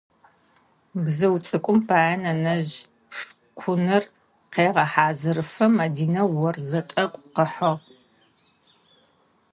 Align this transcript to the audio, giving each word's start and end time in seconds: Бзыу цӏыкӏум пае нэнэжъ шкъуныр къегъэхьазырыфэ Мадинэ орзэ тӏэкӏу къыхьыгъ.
Бзыу 1.03 1.35
цӏыкӏум 1.45 1.79
пае 1.87 2.13
нэнэжъ 2.21 2.71
шкъуныр 3.15 4.03
къегъэхьазырыфэ 4.53 5.65
Мадинэ 5.77 6.21
орзэ 6.45 6.79
тӏэкӏу 6.89 7.27
къыхьыгъ. 7.35 7.83